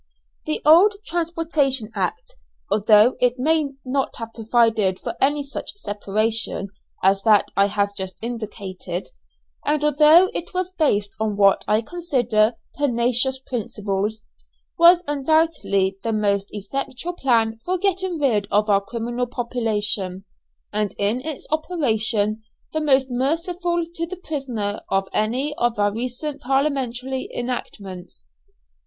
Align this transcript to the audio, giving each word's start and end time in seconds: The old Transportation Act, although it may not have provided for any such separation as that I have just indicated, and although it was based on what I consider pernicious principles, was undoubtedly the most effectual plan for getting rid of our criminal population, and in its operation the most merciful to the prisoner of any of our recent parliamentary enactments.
The 0.47 0.63
old 0.65 0.95
Transportation 1.05 1.91
Act, 1.93 2.33
although 2.71 3.17
it 3.19 3.35
may 3.37 3.75
not 3.85 4.15
have 4.15 4.33
provided 4.33 4.99
for 4.99 5.15
any 5.21 5.43
such 5.43 5.75
separation 5.75 6.69
as 7.03 7.21
that 7.21 7.45
I 7.55 7.67
have 7.67 7.93
just 7.95 8.17
indicated, 8.19 9.09
and 9.63 9.83
although 9.83 10.29
it 10.33 10.55
was 10.55 10.71
based 10.71 11.11
on 11.19 11.37
what 11.37 11.63
I 11.67 11.83
consider 11.83 12.55
pernicious 12.73 13.37
principles, 13.37 14.23
was 14.75 15.03
undoubtedly 15.05 15.99
the 16.01 16.13
most 16.13 16.47
effectual 16.49 17.13
plan 17.13 17.59
for 17.63 17.77
getting 17.77 18.17
rid 18.19 18.47
of 18.49 18.71
our 18.71 18.81
criminal 18.81 19.27
population, 19.27 20.25
and 20.73 20.95
in 20.97 21.21
its 21.21 21.45
operation 21.51 22.41
the 22.73 22.81
most 22.81 23.11
merciful 23.11 23.85
to 23.93 24.07
the 24.07 24.17
prisoner 24.17 24.81
of 24.89 25.07
any 25.13 25.53
of 25.59 25.77
our 25.77 25.93
recent 25.93 26.41
parliamentary 26.41 27.29
enactments. 27.31 28.27